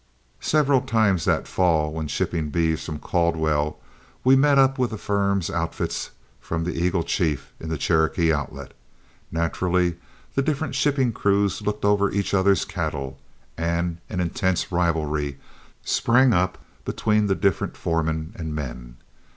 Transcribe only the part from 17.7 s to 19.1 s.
foremen and men.